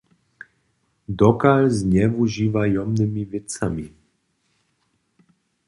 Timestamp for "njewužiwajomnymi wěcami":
1.91-3.87